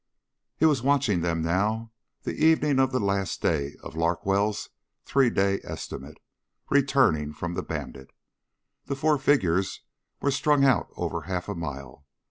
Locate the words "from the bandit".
7.33-8.09